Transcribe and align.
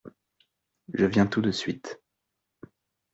Je 0.95 1.05
viens 1.05 1.27
tout 1.27 1.41
de 1.43 1.51
suite. 1.51 1.99